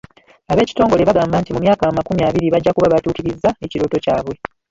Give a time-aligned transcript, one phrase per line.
[0.51, 4.35] Ab'ekitongole baagamba nti mu myaka amakumi abiri bajja kuba batuukirizza ekirooto kyabwe.